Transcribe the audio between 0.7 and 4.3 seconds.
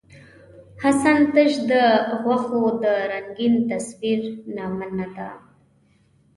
حسن تش د غوښو د رنګین تصویر